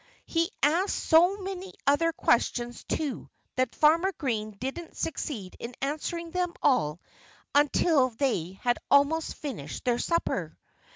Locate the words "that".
3.55-3.75